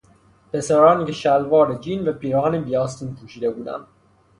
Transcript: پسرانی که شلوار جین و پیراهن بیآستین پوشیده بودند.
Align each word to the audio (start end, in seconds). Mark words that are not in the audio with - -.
پسرانی 0.53 1.05
که 1.05 1.11
شلوار 1.11 1.73
جین 1.75 2.07
و 2.07 2.13
پیراهن 2.13 2.61
بیآستین 2.61 3.15
پوشیده 3.15 3.49
بودند. 3.51 3.85